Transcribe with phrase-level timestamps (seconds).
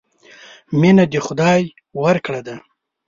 [0.79, 1.61] مینه د خدای
[2.03, 2.55] ورکړه ده.